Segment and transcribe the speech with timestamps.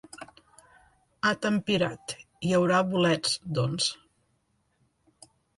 [1.29, 2.15] Ha tempirat:
[2.47, 3.91] hi haurà bolets, doncs.